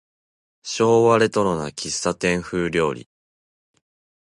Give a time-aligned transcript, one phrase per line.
[0.63, 3.07] 昭和レトロな喫茶店風料理